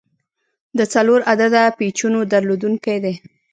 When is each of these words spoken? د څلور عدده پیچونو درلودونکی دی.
د 0.77 0.79
څلور 0.93 1.19
عدده 1.31 1.63
پیچونو 1.77 2.19
درلودونکی 2.31 2.97
دی. 3.03 3.15